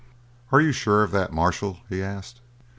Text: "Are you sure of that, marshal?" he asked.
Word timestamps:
"Are 0.51 0.59
you 0.59 0.71
sure 0.71 1.03
of 1.03 1.11
that, 1.11 1.31
marshal?" 1.31 1.81
he 1.87 2.01
asked. 2.01 2.41